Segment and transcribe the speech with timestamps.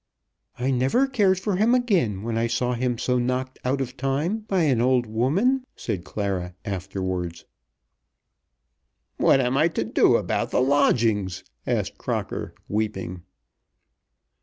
[0.57, 4.39] "I never cared for him again when I saw him so knocked out of time
[4.47, 7.45] by an old woman," said Clara afterwards.
[9.17, 13.21] "What am I to do about the lodgings?" asked Crocker weeping.